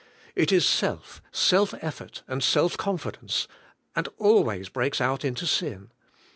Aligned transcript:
It 0.33 0.51
is 0.51 0.65
self, 0.65 1.21
self 1.31 1.75
effort 1.79 2.23
and 2.27 2.43
self 2.43 2.75
confidence, 2.75 3.47
and 3.95 4.09
always 4.17 4.67
breaks 4.67 4.99
out 4.99 5.23
into 5.23 5.45
sin. 5.45 5.91